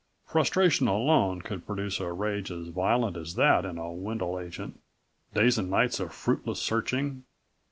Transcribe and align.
Frustration 0.25 0.87
alone 0.87 1.43
could 1.43 1.63
produce 1.67 1.99
a 1.99 2.11
rage 2.11 2.49
as 2.49 2.69
violent 2.69 3.15
as 3.15 3.35
that 3.35 3.65
in 3.65 3.77
a 3.77 3.91
Wendel 3.91 4.39
agent 4.39 4.79
days 5.35 5.59
and 5.59 5.69
nights 5.69 5.99
of 5.99 6.11
fruitless 6.11 6.59
searching. 6.59 7.23